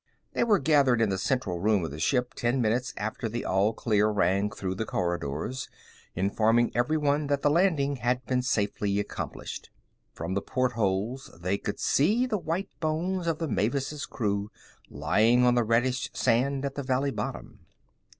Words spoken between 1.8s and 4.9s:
of the ship ten minutes after the all clear rang through the